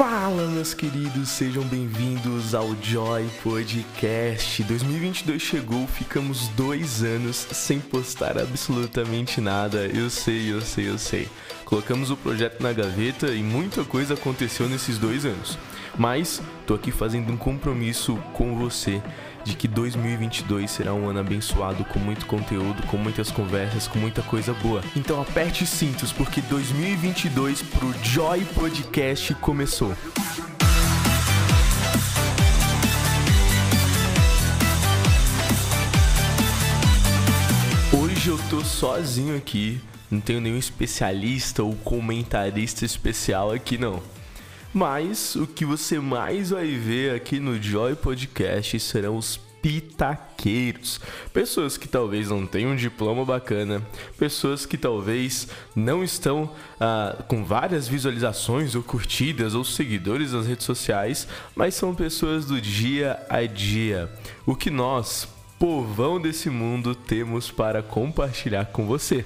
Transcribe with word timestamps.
Fala, 0.00 0.46
meus 0.46 0.72
queridos, 0.72 1.28
sejam 1.28 1.62
bem-vindos 1.64 2.54
ao 2.54 2.74
Joy 2.82 3.28
Podcast. 3.42 4.64
2022 4.64 5.42
chegou, 5.42 5.86
ficamos 5.86 6.48
dois 6.56 7.02
anos 7.02 7.36
sem 7.36 7.78
postar 7.78 8.38
absolutamente 8.38 9.42
nada. 9.42 9.86
Eu 9.88 10.08
sei, 10.08 10.50
eu 10.50 10.62
sei, 10.62 10.88
eu 10.88 10.96
sei. 10.96 11.28
Colocamos 11.66 12.10
o 12.10 12.16
projeto 12.16 12.62
na 12.62 12.72
gaveta 12.72 13.26
e 13.26 13.42
muita 13.42 13.84
coisa 13.84 14.14
aconteceu 14.14 14.70
nesses 14.70 14.96
dois 14.96 15.26
anos. 15.26 15.58
Mas 15.98 16.40
tô 16.66 16.72
aqui 16.72 16.90
fazendo 16.90 17.30
um 17.30 17.36
compromisso 17.36 18.16
com 18.32 18.56
você 18.56 19.02
de 19.44 19.54
que 19.54 19.66
2022 19.66 20.70
será 20.70 20.94
um 20.94 21.08
ano 21.08 21.20
abençoado 21.20 21.84
com 21.84 21.98
muito 21.98 22.26
conteúdo, 22.26 22.82
com 22.86 22.96
muitas 22.96 23.30
conversas, 23.30 23.86
com 23.86 23.98
muita 23.98 24.22
coisa 24.22 24.52
boa. 24.54 24.82
Então 24.96 25.20
aperte 25.20 25.64
os 25.64 25.70
cintos 25.70 26.12
porque 26.12 26.40
2022 26.42 27.62
pro 27.62 27.94
Joy 28.02 28.44
Podcast 28.54 29.34
começou. 29.34 29.94
Hoje 37.92 38.28
eu 38.28 38.38
tô 38.50 38.62
sozinho 38.62 39.36
aqui, 39.36 39.80
não 40.10 40.20
tenho 40.20 40.40
nenhum 40.40 40.58
especialista 40.58 41.62
ou 41.62 41.74
comentarista 41.76 42.84
especial 42.84 43.50
aqui 43.52 43.78
não. 43.78 44.02
Mas 44.72 45.34
o 45.34 45.46
que 45.46 45.64
você 45.64 45.98
mais 45.98 46.50
vai 46.50 46.68
ver 46.68 47.14
aqui 47.14 47.40
no 47.40 47.60
Joy 47.60 47.96
Podcast 47.96 48.78
serão 48.78 49.16
os 49.16 49.36
pitaqueiros. 49.60 51.00
Pessoas 51.32 51.76
que 51.76 51.88
talvez 51.88 52.30
não 52.30 52.46
tenham 52.46 52.72
um 52.72 52.76
diploma 52.76 53.24
bacana, 53.24 53.82
pessoas 54.18 54.64
que 54.64 54.78
talvez 54.78 55.48
não 55.74 56.02
estão 56.02 56.50
ah, 56.78 57.22
com 57.28 57.44
várias 57.44 57.86
visualizações 57.86 58.74
ou 58.74 58.82
curtidas 58.82 59.54
ou 59.54 59.64
seguidores 59.64 60.32
nas 60.32 60.46
redes 60.46 60.64
sociais, 60.64 61.26
mas 61.54 61.74
são 61.74 61.94
pessoas 61.94 62.46
do 62.46 62.60
dia 62.60 63.20
a 63.28 63.44
dia. 63.44 64.10
O 64.46 64.54
que 64.54 64.70
nós, 64.70 65.28
povão 65.58 66.20
desse 66.20 66.48
mundo, 66.48 66.94
temos 66.94 67.50
para 67.50 67.82
compartilhar 67.82 68.66
com 68.66 68.86
você. 68.86 69.24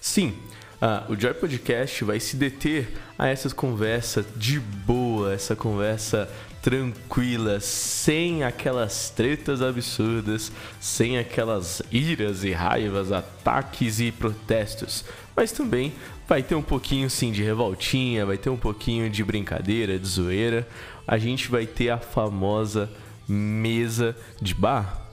Sim, 0.00 0.34
ah, 0.80 1.04
o 1.08 1.16
Joy 1.18 1.34
Podcast 1.34 2.04
vai 2.04 2.20
se 2.20 2.36
deter 2.36 2.88
a 3.18 3.26
essa 3.26 3.50
conversa 3.50 4.24
de 4.36 4.60
boa, 4.60 5.32
essa 5.32 5.56
conversa 5.56 6.28
tranquila, 6.62 7.60
sem 7.60 8.44
aquelas 8.44 9.10
tretas 9.10 9.62
absurdas, 9.62 10.52
sem 10.80 11.18
aquelas 11.18 11.82
iras 11.90 12.44
e 12.44 12.52
raivas, 12.52 13.12
ataques 13.12 14.00
e 14.00 14.12
protestos. 14.12 15.04
Mas 15.34 15.52
também 15.52 15.92
vai 16.28 16.42
ter 16.42 16.54
um 16.54 16.62
pouquinho 16.62 17.08
sim 17.08 17.32
de 17.32 17.42
revoltinha, 17.42 18.26
vai 18.26 18.36
ter 18.36 18.50
um 18.50 18.56
pouquinho 18.56 19.08
de 19.08 19.24
brincadeira, 19.24 19.98
de 19.98 20.06
zoeira. 20.06 20.66
A 21.06 21.18
gente 21.18 21.48
vai 21.48 21.66
ter 21.66 21.90
a 21.90 21.98
famosa 21.98 22.90
mesa 23.26 24.16
de 24.40 24.54
bar 24.54 25.08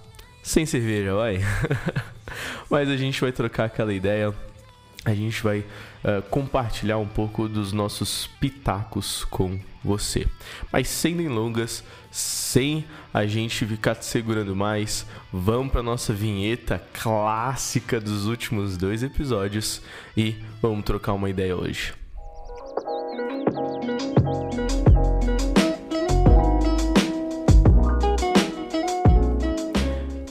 sem 0.45 0.63
cerveja, 0.63 1.15
vai. 1.15 1.39
Mas 2.69 2.87
a 2.87 2.95
gente 2.95 3.19
vai 3.19 3.31
trocar 3.31 3.65
aquela 3.65 3.91
ideia 3.91 4.31
a 5.05 5.13
gente 5.13 5.41
vai 5.43 5.59
uh, 5.59 6.21
compartilhar 6.29 6.97
um 6.97 7.07
pouco 7.07 7.47
dos 7.47 7.71
nossos 7.71 8.27
pitacos 8.39 9.23
com 9.25 9.59
você. 9.83 10.27
Mas 10.71 10.87
sem 10.87 11.15
delongas, 11.15 11.83
sem 12.11 12.83
a 13.13 13.25
gente 13.27 13.65
ficar 13.65 13.95
te 13.95 14.05
segurando 14.05 14.55
mais, 14.55 15.05
vamos 15.31 15.71
para 15.71 15.83
nossa 15.83 16.11
vinheta 16.11 16.83
clássica 16.91 18.01
dos 18.01 18.25
últimos 18.25 18.75
dois 18.75 19.03
episódios 19.03 19.81
e 20.17 20.35
vamos 20.61 20.83
trocar 20.83 21.13
uma 21.13 21.29
ideia 21.29 21.55
hoje. 21.55 22.04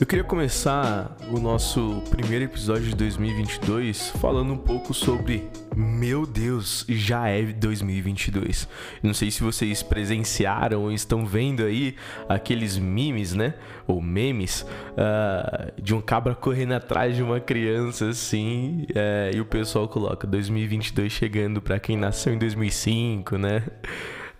Eu 0.00 0.06
queria 0.06 0.25
começar 0.25 1.16
o 1.31 1.38
nosso 1.38 2.03
primeiro 2.10 2.44
episódio 2.44 2.88
de 2.88 2.97
2022 2.97 4.10
falando 4.21 4.53
um 4.53 4.59
pouco 4.59 4.93
sobre 4.93 5.49
meu 5.77 6.27
Deus, 6.27 6.84
já 6.88 7.28
é 7.28 7.43
2022. 7.44 8.69
Não 9.00 9.15
sei 9.15 9.31
se 9.31 9.41
vocês 9.41 9.84
presenciaram 9.84 10.82
ou 10.82 10.91
estão 10.91 11.25
vendo 11.25 11.62
aí 11.62 11.94
aqueles 12.28 12.77
memes, 12.77 13.34
né? 13.34 13.55
Ou 13.87 14.03
memes 14.03 14.62
uh, 14.62 15.81
de 15.81 15.94
um 15.94 16.00
cabra 16.00 16.34
correndo 16.34 16.72
atrás 16.72 17.15
de 17.15 17.22
uma 17.22 17.38
criança 17.38 18.09
assim, 18.09 18.87
uh, 18.91 19.37
e 19.37 19.41
o 19.41 19.44
pessoal 19.44 19.87
coloca 19.87 20.26
2022 20.26 21.12
chegando 21.12 21.62
para 21.62 21.78
quem 21.78 21.97
nasceu 21.97 22.34
em 22.34 22.38
2005, 22.38 23.38
né? 23.38 23.62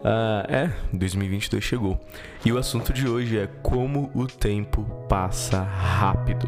Uh, 0.05 0.45
é, 0.53 0.73
2022 0.93 1.65
chegou. 1.65 1.99
E 2.45 2.53
o 2.53 2.59
assunto 2.59 2.93
de 2.93 3.09
hoje 3.09 3.39
é 3.39 3.47
como 3.63 4.11
o 4.15 4.27
tempo 4.27 4.85
passa 5.09 5.63
rápido. 5.63 6.47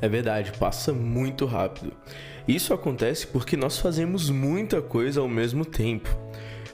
É 0.00 0.08
verdade, 0.08 0.52
passa 0.58 0.92
muito 0.92 1.44
rápido. 1.44 1.92
Isso 2.46 2.72
acontece 2.72 3.26
porque 3.26 3.56
nós 3.56 3.78
fazemos 3.78 4.30
muita 4.30 4.80
coisa 4.80 5.20
ao 5.20 5.28
mesmo 5.28 5.64
tempo 5.64 6.08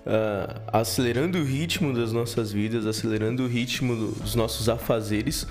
uh, 0.06 0.60
acelerando 0.72 1.38
o 1.38 1.44
ritmo 1.44 1.92
das 1.92 2.12
nossas 2.12 2.52
vidas, 2.52 2.86
acelerando 2.86 3.44
o 3.44 3.46
ritmo 3.46 3.94
dos 3.94 4.34
nossos 4.34 4.68
afazeres, 4.68 5.46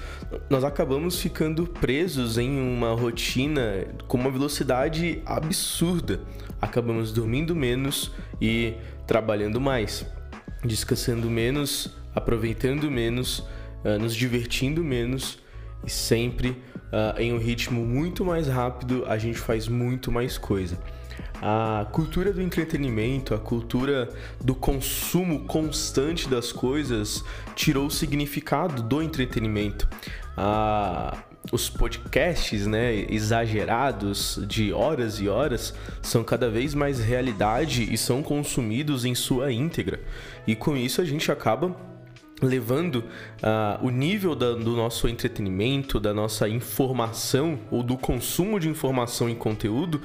nós 0.49 0.63
acabamos 0.63 1.19
ficando 1.19 1.65
presos 1.65 2.37
em 2.37 2.59
uma 2.59 2.93
rotina 2.93 3.85
com 4.07 4.17
uma 4.17 4.31
velocidade 4.31 5.21
absurda. 5.25 6.19
Acabamos 6.61 7.11
dormindo 7.11 7.55
menos 7.55 8.11
e 8.41 8.73
trabalhando 9.07 9.61
mais, 9.61 10.05
descansando 10.63 11.29
menos, 11.29 11.89
aproveitando 12.13 12.89
menos, 12.91 13.39
uh, 13.83 13.99
nos 13.99 14.15
divertindo 14.15 14.83
menos 14.83 15.39
e 15.85 15.89
sempre 15.89 16.49
uh, 16.49 17.17
em 17.17 17.33
um 17.33 17.37
ritmo 17.37 17.85
muito 17.85 18.25
mais 18.25 18.47
rápido 18.47 19.05
a 19.07 19.17
gente 19.17 19.37
faz 19.37 19.67
muito 19.67 20.11
mais 20.11 20.37
coisa. 20.37 20.77
A 21.41 21.87
cultura 21.91 22.33
do 22.33 22.41
entretenimento, 22.41 23.33
a 23.33 23.39
cultura 23.39 24.09
do 24.43 24.53
consumo 24.53 25.45
constante 25.45 26.27
das 26.27 26.51
coisas 26.51 27.23
tirou 27.55 27.87
o 27.87 27.91
significado 27.91 28.83
do 28.83 29.01
entretenimento. 29.01 29.87
Ah, 30.35 31.17
os 31.51 31.69
podcasts, 31.69 32.67
né, 32.67 32.93
exagerados 33.09 34.39
de 34.47 34.73
horas 34.73 35.19
e 35.19 35.29
horas, 35.29 35.73
são 36.01 36.23
cada 36.23 36.49
vez 36.49 36.73
mais 36.73 36.99
realidade 36.99 37.91
e 37.91 37.97
são 37.97 38.21
consumidos 38.21 39.05
em 39.05 39.15
sua 39.15 39.51
íntegra. 39.51 40.01
E 40.45 40.55
com 40.55 40.75
isso 40.75 41.01
a 41.01 41.05
gente 41.05 41.31
acaba 41.31 41.75
levando 42.41 42.95
uh, 42.95 43.85
o 43.85 43.89
nível 43.89 44.35
da, 44.35 44.53
do 44.53 44.75
nosso 44.75 45.07
entretenimento, 45.07 45.99
da 45.99 46.13
nossa 46.13 46.47
informação 46.47 47.59
ou 47.69 47.83
do 47.83 47.97
consumo 47.97 48.59
de 48.59 48.69
informação 48.69 49.29
e 49.29 49.35
conteúdo 49.35 50.01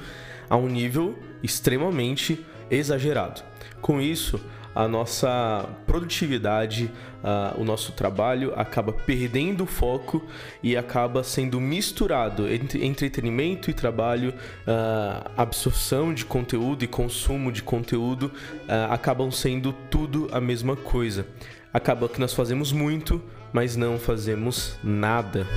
a 0.49 0.55
um 0.57 0.67
nível 0.67 1.17
extremamente 1.41 2.45
exagerado. 2.69 3.41
Com 3.81 4.01
isso, 4.01 4.39
a 4.75 4.89
nossa 4.89 5.69
produtividade, 5.87 6.91
uh, 7.23 7.61
o 7.61 7.63
nosso 7.63 7.93
trabalho 7.93 8.51
acaba 8.57 8.91
perdendo 8.91 9.63
o 9.63 9.65
foco 9.65 10.21
e 10.61 10.75
acaba 10.75 11.23
sendo 11.23 11.61
misturado 11.61 12.51
entre 12.51 12.85
entretenimento 12.85 13.71
e 13.71 13.73
trabalho, 13.73 14.31
uh, 14.31 15.31
absorção 15.37 16.13
de 16.13 16.25
conteúdo 16.25 16.83
e 16.83 16.87
consumo 16.87 17.53
de 17.53 17.63
conteúdo 17.63 18.25
uh, 18.25 18.91
acabam 18.91 19.31
sendo 19.31 19.71
tudo 19.89 20.27
a 20.33 20.41
mesma 20.41 20.75
coisa. 20.75 21.25
Acaba 21.73 22.09
que 22.09 22.19
nós 22.19 22.33
fazemos 22.33 22.73
muito, 22.73 23.21
mas 23.53 23.77
não 23.77 23.97
fazemos 23.97 24.77
nada. 24.83 25.47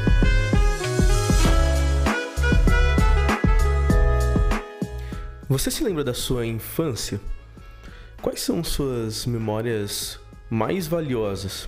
Você 5.48 5.71
se 5.71 5.83
lembra 5.83 6.04
da 6.04 6.12
sua 6.12 6.45
infância? 6.45 7.18
Quais 8.21 8.39
são 8.42 8.62
suas 8.62 9.24
memórias 9.24 10.21
mais 10.50 10.86
valiosas? 10.86 11.66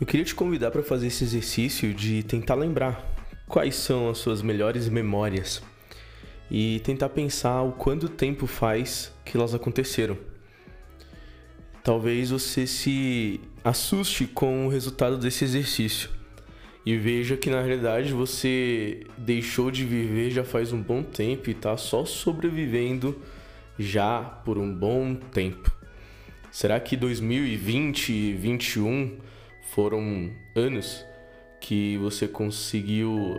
Eu 0.00 0.06
queria 0.06 0.24
te 0.24 0.34
convidar 0.34 0.70
para 0.70 0.82
fazer 0.82 1.08
esse 1.08 1.22
exercício 1.22 1.92
de 1.92 2.22
tentar 2.22 2.54
lembrar 2.54 3.04
quais 3.46 3.74
são 3.74 4.08
as 4.08 4.16
suas 4.16 4.40
melhores 4.40 4.88
memórias 4.88 5.62
e 6.50 6.80
tentar 6.80 7.10
pensar 7.10 7.60
o 7.60 7.72
quanto 7.72 8.08
tempo 8.08 8.46
faz 8.46 9.12
que 9.26 9.36
elas 9.36 9.54
aconteceram. 9.54 10.16
Talvez 11.84 12.30
você 12.30 12.66
se 12.66 13.42
assuste 13.62 14.26
com 14.26 14.66
o 14.66 14.70
resultado 14.70 15.18
desse 15.18 15.44
exercício 15.44 16.08
e 16.84 16.96
veja 16.96 17.36
que 17.36 17.48
na 17.48 17.60
realidade 17.60 18.12
você 18.12 19.06
deixou 19.16 19.70
de 19.70 19.84
viver 19.84 20.30
já 20.30 20.42
faz 20.42 20.72
um 20.72 20.82
bom 20.82 21.02
tempo 21.02 21.48
e 21.48 21.52
está 21.52 21.76
só 21.76 22.04
sobrevivendo 22.04 23.20
já 23.78 24.20
por 24.20 24.58
um 24.58 24.74
bom 24.74 25.14
tempo. 25.14 25.70
Será 26.50 26.78
que 26.80 26.96
2020 26.96 28.12
e 28.12 28.32
2021 28.32 29.18
foram 29.74 30.30
anos 30.54 31.04
que 31.60 31.96
você 31.98 32.26
conseguiu 32.28 33.38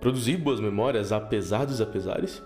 produzir 0.00 0.36
boas 0.36 0.60
memórias 0.60 1.12
apesar 1.12 1.64
dos 1.64 1.80
apesares? 1.80 2.42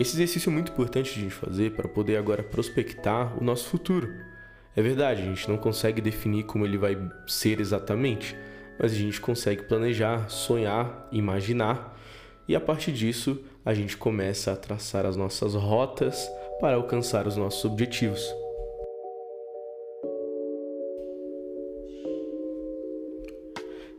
Esse 0.00 0.16
exercício 0.16 0.48
é 0.48 0.52
muito 0.52 0.72
importante 0.72 1.12
de 1.12 1.20
a 1.20 1.22
gente 1.24 1.34
fazer 1.34 1.72
para 1.72 1.88
poder 1.88 2.16
agora 2.16 2.42
prospectar 2.42 3.36
o 3.38 3.44
nosso 3.44 3.68
futuro. 3.68 4.08
É 4.74 4.80
verdade, 4.80 5.22
a 5.22 5.24
gente 5.24 5.48
não 5.48 5.56
consegue 5.56 6.00
definir 6.00 6.44
como 6.44 6.64
ele 6.64 6.78
vai 6.78 6.96
ser 7.26 7.60
exatamente, 7.60 8.36
mas 8.78 8.92
a 8.92 8.94
gente 8.94 9.20
consegue 9.20 9.62
planejar, 9.62 10.28
sonhar, 10.28 11.08
imaginar, 11.10 11.98
e 12.46 12.54
a 12.56 12.60
partir 12.60 12.92
disso 12.92 13.42
a 13.64 13.74
gente 13.74 13.96
começa 13.96 14.52
a 14.52 14.56
traçar 14.56 15.04
as 15.04 15.16
nossas 15.16 15.54
rotas 15.54 16.26
para 16.60 16.76
alcançar 16.76 17.26
os 17.26 17.36
nossos 17.36 17.64
objetivos. 17.64 18.22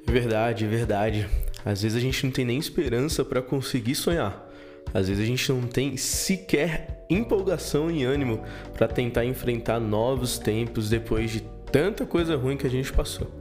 É 0.07 0.11
verdade, 0.11 0.65
é 0.65 0.67
verdade. 0.67 1.29
Às 1.63 1.83
vezes 1.83 1.95
a 1.95 2.01
gente 2.01 2.25
não 2.25 2.31
tem 2.31 2.43
nem 2.43 2.57
esperança 2.57 3.23
para 3.23 3.43
conseguir 3.43 3.93
sonhar. 3.93 4.49
Às 4.91 5.07
vezes 5.07 5.23
a 5.23 5.27
gente 5.27 5.51
não 5.51 5.61
tem 5.61 5.95
sequer 5.97 7.05
empolgação 7.09 7.91
e 7.91 8.03
ânimo 8.03 8.43
para 8.73 8.87
tentar 8.87 9.25
enfrentar 9.25 9.79
novos 9.79 10.39
tempos 10.39 10.89
depois 10.89 11.29
de 11.29 11.41
tanta 11.71 12.07
coisa 12.07 12.35
ruim 12.35 12.57
que 12.57 12.65
a 12.65 12.69
gente 12.69 12.91
passou. 12.91 13.38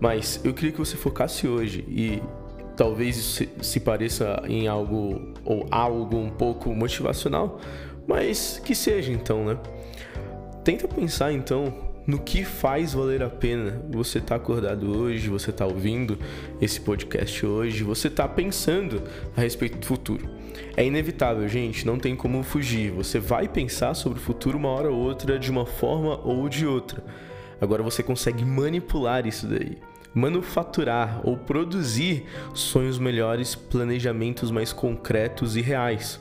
Mas 0.00 0.40
eu 0.44 0.52
queria 0.52 0.72
que 0.72 0.78
você 0.78 0.96
focasse 0.96 1.48
hoje 1.48 1.84
e 1.88 2.22
talvez 2.76 3.16
isso 3.16 3.44
se 3.62 3.80
pareça 3.80 4.42
em 4.46 4.68
algo 4.68 5.32
ou 5.44 5.66
algo 5.70 6.16
um 6.18 6.30
pouco 6.30 6.74
motivacional, 6.74 7.58
mas 8.06 8.60
que 8.64 8.74
seja 8.74 9.12
então, 9.12 9.44
né? 9.44 9.58
Tenta 10.62 10.86
pensar 10.86 11.32
então 11.32 11.72
no 12.06 12.20
que 12.20 12.44
faz 12.44 12.94
valer 12.94 13.22
a 13.22 13.28
pena 13.28 13.82
você 13.90 14.18
estar 14.18 14.36
tá 14.38 14.42
acordado 14.42 14.96
hoje, 14.96 15.28
você 15.28 15.50
está 15.50 15.66
ouvindo 15.66 16.16
esse 16.60 16.80
podcast 16.80 17.44
hoje, 17.44 17.82
você 17.82 18.06
está 18.08 18.28
pensando 18.28 19.02
a 19.36 19.40
respeito 19.40 19.78
do 19.78 19.86
futuro. 19.86 20.28
É 20.76 20.84
inevitável, 20.84 21.48
gente, 21.48 21.84
não 21.84 21.98
tem 21.98 22.14
como 22.14 22.42
fugir. 22.42 22.90
Você 22.92 23.18
vai 23.18 23.48
pensar 23.48 23.94
sobre 23.94 24.18
o 24.18 24.22
futuro 24.22 24.56
uma 24.56 24.68
hora 24.68 24.90
ou 24.90 24.98
outra 24.98 25.38
de 25.38 25.50
uma 25.50 25.66
forma 25.66 26.20
ou 26.22 26.48
de 26.48 26.66
outra. 26.66 27.02
Agora 27.60 27.82
você 27.82 28.02
consegue 28.02 28.44
manipular 28.44 29.26
isso 29.26 29.46
daí 29.46 29.78
manufaturar 30.16 31.20
ou 31.24 31.36
produzir 31.36 32.24
sonhos 32.54 32.98
melhores, 32.98 33.54
planejamentos 33.54 34.50
mais 34.50 34.72
concretos 34.72 35.56
e 35.56 35.60
reais. 35.60 36.18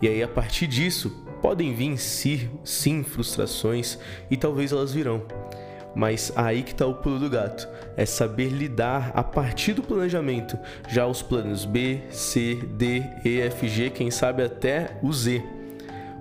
E 0.00 0.08
aí, 0.08 0.22
a 0.22 0.28
partir 0.28 0.66
disso, 0.66 1.10
podem 1.42 1.74
vir 1.74 1.98
sim, 1.98 2.48
sim 2.64 3.02
frustrações 3.02 3.98
e 4.30 4.38
talvez 4.38 4.72
elas 4.72 4.94
virão. 4.94 5.22
Mas 5.94 6.32
aí 6.34 6.62
que 6.62 6.72
está 6.72 6.86
o 6.86 6.94
pulo 6.94 7.18
do 7.18 7.28
gato, 7.28 7.68
é 7.94 8.06
saber 8.06 8.48
lidar 8.48 9.12
a 9.14 9.22
partir 9.22 9.74
do 9.74 9.82
planejamento, 9.82 10.58
já 10.88 11.06
os 11.06 11.20
planos 11.20 11.66
B, 11.66 12.00
C, 12.08 12.54
D, 12.54 13.02
E, 13.22 13.38
F, 13.42 13.68
G, 13.68 13.90
quem 13.90 14.10
sabe 14.10 14.42
até 14.42 14.98
o 15.02 15.12
Z. 15.12 15.44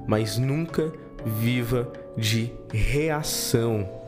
Mas 0.05 0.37
nunca 0.37 0.91
viva 1.25 1.91
de 2.17 2.51
reação. 2.73 4.02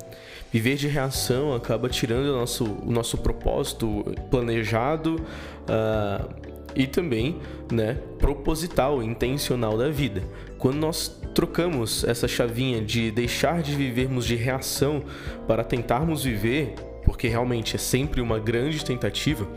Viver 0.56 0.78
de 0.78 0.88
reação 0.88 1.54
acaba 1.54 1.90
tirando 1.90 2.28
o 2.28 2.40
nosso, 2.40 2.64
o 2.64 2.90
nosso 2.90 3.18
propósito 3.18 4.06
planejado 4.32 5.18
uh, 5.18 6.34
e 6.74 6.88
também 6.88 7.42
né, 7.70 7.98
proposital, 8.18 9.04
intencional 9.04 9.78
da 9.78 9.90
vida. 9.90 10.24
Quando 10.58 10.78
nós 10.78 11.10
trocamos 11.34 12.06
essa 12.06 12.26
chavinha 12.26 12.82
de 12.82 13.12
deixar 13.12 13.62
de 13.62 13.76
vivermos 13.76 14.26
de 14.26 14.38
reação 14.38 15.04
para 15.46 15.62
tentarmos 15.62 16.24
viver 16.24 16.74
porque 17.06 17.28
realmente 17.28 17.76
é 17.76 17.80
sempre 17.80 18.20
uma 18.20 18.40
grande 18.40 18.84
tentativa, 18.84 19.48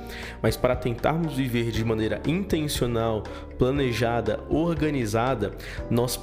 mas 0.41 0.57
para 0.57 0.77
tentarmos 0.77 1.35
viver 1.35 1.73
de 1.73 1.85
maneira 1.85 2.21
intencional, 2.27 3.25
planejada, 3.59 4.41
organizada, 4.49 5.53
nós 5.91 6.17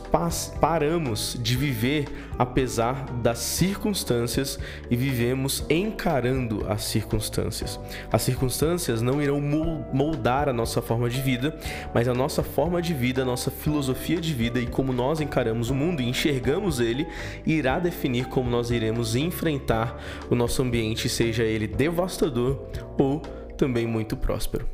paramos 0.61 1.37
de 1.41 1.57
viver 1.57 2.05
apesar 2.37 3.05
das 3.21 3.39
circunstâncias 3.39 4.59
e 4.89 4.95
vivemos 4.95 5.65
encarando 5.69 6.65
as 6.69 6.83
circunstâncias. 6.83 7.79
As 8.11 8.21
circunstâncias 8.21 9.01
não 9.01 9.21
irão 9.21 9.41
moldar 9.41 10.47
a 10.47 10.53
nossa 10.53 10.81
forma 10.81 11.09
de 11.09 11.21
vida, 11.21 11.57
mas 11.93 12.07
a 12.07 12.13
nossa 12.13 12.43
forma 12.43 12.81
de 12.81 12.93
vida, 12.93 13.23
a 13.23 13.25
nossa 13.25 13.49
filosofia 13.49 14.21
de 14.21 14.33
vida 14.33 14.59
e 14.59 14.67
como 14.67 14.93
nós 14.93 15.19
encaramos 15.19 15.69
o 15.69 15.75
mundo 15.75 16.01
e 16.01 16.07
enxergamos 16.07 16.79
ele 16.79 17.07
irá 17.45 17.79
definir 17.79 18.25
como 18.25 18.49
nós 18.49 18.69
iremos 18.69 19.15
enfrentar 19.15 19.99
o 20.29 20.35
nosso 20.35 20.61
ambiente 20.61 21.09
seja 21.15 21.43
ele 21.43 21.65
devastador 21.65 22.59
ou 22.99 23.21
também 23.57 23.87
muito 23.87 24.17
próspero. 24.17 24.67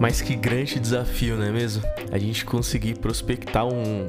Mas 0.00 0.20
que 0.20 0.34
grande 0.34 0.80
desafio, 0.80 1.36
não 1.36 1.44
é 1.44 1.52
mesmo? 1.52 1.84
A 2.10 2.18
gente 2.18 2.44
conseguir 2.44 2.98
prospectar 2.98 3.64
um, 3.64 4.06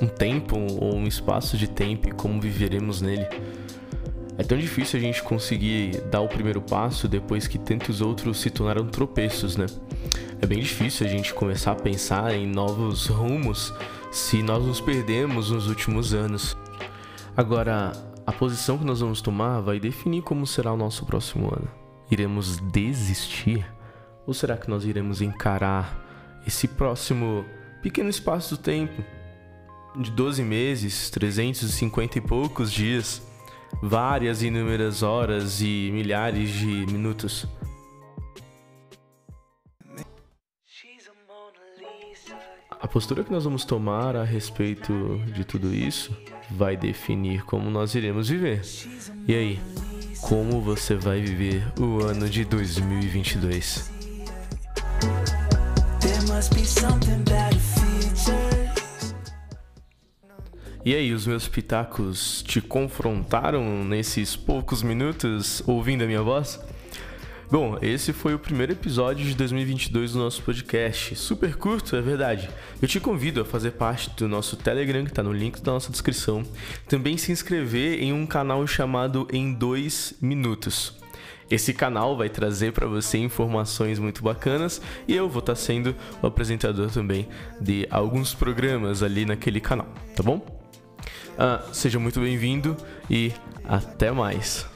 um 0.00 0.06
tempo 0.06 0.56
ou 0.80 0.94
um 0.94 1.06
espaço 1.06 1.58
de 1.58 1.68
tempo 1.68 2.08
e 2.08 2.12
como 2.12 2.40
viveremos 2.40 3.02
nele. 3.02 3.26
É 4.38 4.42
tão 4.42 4.56
difícil 4.56 4.98
a 4.98 5.02
gente 5.02 5.22
conseguir 5.22 6.00
dar 6.10 6.22
o 6.22 6.28
primeiro 6.28 6.62
passo 6.62 7.06
depois 7.08 7.46
que 7.46 7.58
tantos 7.58 8.00
outros 8.00 8.40
se 8.40 8.48
tornaram 8.48 8.86
tropeços, 8.86 9.56
né? 9.56 9.66
É 10.44 10.46
bem 10.46 10.60
difícil 10.60 11.06
a 11.06 11.08
gente 11.08 11.32
começar 11.32 11.72
a 11.72 11.74
pensar 11.74 12.34
em 12.34 12.46
novos 12.46 13.06
rumos 13.06 13.72
se 14.12 14.42
nós 14.42 14.62
nos 14.62 14.78
perdemos 14.78 15.50
nos 15.50 15.68
últimos 15.68 16.12
anos. 16.12 16.54
Agora, 17.34 17.92
a 18.26 18.30
posição 18.30 18.76
que 18.76 18.84
nós 18.84 19.00
vamos 19.00 19.22
tomar 19.22 19.62
vai 19.62 19.80
definir 19.80 20.20
como 20.20 20.46
será 20.46 20.70
o 20.70 20.76
nosso 20.76 21.06
próximo 21.06 21.46
ano. 21.46 21.66
Iremos 22.10 22.58
desistir? 22.58 23.66
Ou 24.26 24.34
será 24.34 24.58
que 24.58 24.68
nós 24.68 24.84
iremos 24.84 25.22
encarar 25.22 25.98
esse 26.46 26.68
próximo 26.68 27.46
pequeno 27.82 28.10
espaço 28.10 28.54
do 28.54 28.60
tempo 28.60 29.02
de 29.96 30.10
12 30.10 30.42
meses, 30.42 31.08
350 31.08 32.18
e 32.18 32.20
poucos 32.20 32.70
dias? 32.70 33.22
várias 33.82 34.42
inúmeras 34.42 35.02
horas 35.02 35.60
e 35.62 35.90
milhares 35.92 36.50
de 36.50 36.86
minutos. 36.86 37.46
A 42.84 42.86
postura 42.86 43.24
que 43.24 43.32
nós 43.32 43.44
vamos 43.44 43.64
tomar 43.64 44.14
a 44.14 44.24
respeito 44.24 45.18
de 45.32 45.42
tudo 45.42 45.74
isso 45.74 46.14
vai 46.50 46.76
definir 46.76 47.42
como 47.46 47.70
nós 47.70 47.94
iremos 47.94 48.28
viver. 48.28 48.60
E 49.26 49.34
aí, 49.34 49.58
como 50.20 50.60
você 50.60 50.94
vai 50.94 51.22
viver 51.22 51.64
o 51.80 52.04
ano 52.04 52.28
de 52.28 52.44
2022? 52.44 53.90
There 55.98 56.26
must 56.30 56.54
be 56.54 56.66
something 56.66 57.24
E 60.84 60.94
aí, 60.94 61.14
os 61.14 61.26
meus 61.26 61.48
pitacos 61.48 62.42
te 62.42 62.60
confrontaram 62.60 63.82
nesses 63.82 64.36
poucos 64.36 64.82
minutos 64.82 65.62
ouvindo 65.66 66.04
a 66.04 66.06
minha 66.06 66.22
voz? 66.22 66.60
Bom, 67.54 67.78
esse 67.80 68.12
foi 68.12 68.34
o 68.34 68.38
primeiro 68.40 68.72
episódio 68.72 69.24
de 69.24 69.32
2022 69.36 70.14
do 70.14 70.18
nosso 70.18 70.42
podcast. 70.42 71.14
Super 71.14 71.54
curto, 71.54 71.94
é 71.94 72.00
verdade. 72.00 72.50
Eu 72.82 72.88
te 72.88 72.98
convido 72.98 73.42
a 73.42 73.44
fazer 73.44 73.70
parte 73.70 74.10
do 74.16 74.26
nosso 74.26 74.56
Telegram, 74.56 75.04
que 75.04 75.12
está 75.12 75.22
no 75.22 75.32
link 75.32 75.62
da 75.62 75.70
nossa 75.70 75.88
descrição. 75.88 76.42
Também 76.88 77.16
se 77.16 77.30
inscrever 77.30 78.02
em 78.02 78.12
um 78.12 78.26
canal 78.26 78.66
chamado 78.66 79.28
Em 79.32 79.54
2 79.54 80.14
Minutos. 80.20 80.96
Esse 81.48 81.72
canal 81.72 82.16
vai 82.16 82.28
trazer 82.28 82.72
para 82.72 82.88
você 82.88 83.18
informações 83.18 84.00
muito 84.00 84.20
bacanas 84.20 84.82
e 85.06 85.14
eu 85.14 85.28
vou 85.28 85.38
estar 85.38 85.52
tá 85.52 85.56
sendo 85.56 85.94
o 86.20 86.26
apresentador 86.26 86.90
também 86.90 87.28
de 87.60 87.86
alguns 87.88 88.34
programas 88.34 89.00
ali 89.00 89.24
naquele 89.24 89.60
canal, 89.60 89.86
tá 90.16 90.24
bom? 90.24 90.44
Uh, 91.38 91.72
seja 91.72 92.00
muito 92.00 92.18
bem-vindo 92.18 92.76
e 93.08 93.32
até 93.64 94.10
mais. 94.10 94.73